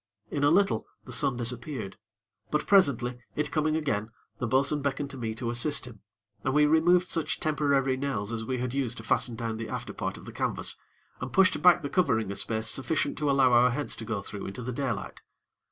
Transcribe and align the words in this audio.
In 0.31 0.43
a 0.43 0.49
little, 0.49 0.87
the 1.05 1.13
sun 1.13 1.37
disappeared; 1.37 1.95
but, 2.49 2.65
presently, 2.65 3.19
it 3.35 3.51
coming 3.51 3.75
again, 3.75 4.09
the 4.39 4.47
bo'sun 4.47 4.81
beckoned 4.81 5.11
to 5.11 5.17
me 5.19 5.35
to 5.35 5.51
assist 5.51 5.85
him, 5.85 5.99
and 6.43 6.55
we 6.55 6.65
removed 6.65 7.07
such 7.07 7.39
temporary 7.39 7.95
nails 7.95 8.33
as 8.33 8.43
we 8.43 8.57
had 8.57 8.73
used 8.73 8.97
to 8.97 9.03
fasten 9.03 9.35
down 9.35 9.57
the 9.57 9.69
after 9.69 9.93
part 9.93 10.17
of 10.17 10.25
the 10.25 10.31
canvas, 10.33 10.75
and 11.19 11.31
pushed 11.31 11.61
back 11.61 11.83
the 11.83 11.87
covering 11.87 12.31
a 12.31 12.35
space 12.35 12.67
sufficient 12.67 13.15
to 13.19 13.29
allow 13.29 13.53
our 13.53 13.69
heads 13.69 13.95
to 13.97 14.03
go 14.03 14.23
through 14.23 14.47
into 14.47 14.63
the 14.63 14.73
daylight. 14.73 15.21